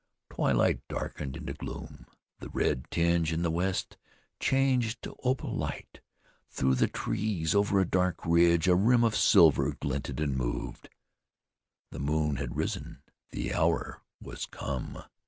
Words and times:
Twilight 0.31 0.79
darkened 0.87 1.37
into 1.37 1.53
gloom; 1.53 2.07
the 2.39 2.49
red 2.49 2.89
tinge 2.89 3.31
in 3.31 3.43
the 3.43 3.51
west 3.51 3.97
changed 4.39 5.03
to 5.03 5.15
opal 5.23 5.55
light; 5.55 5.99
through 6.49 6.73
the 6.73 6.87
trees 6.87 7.53
over 7.53 7.79
a 7.79 7.85
dark 7.85 8.25
ridge 8.25 8.67
a 8.67 8.73
rim 8.73 9.03
of 9.03 9.15
silver 9.15 9.73
glinted 9.79 10.19
and 10.19 10.35
moved. 10.35 10.89
The 11.91 11.99
moon 11.99 12.37
had 12.37 12.55
risen; 12.57 13.03
the 13.29 13.53
hour 13.53 14.01
was 14.19 14.47
come. 14.47 15.03